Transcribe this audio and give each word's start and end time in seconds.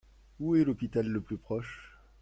Où 0.39 0.55
est 0.55 0.65
l’hôpital 0.65 1.05
le 1.07 1.21
plus 1.21 1.37
proche? 1.37 1.95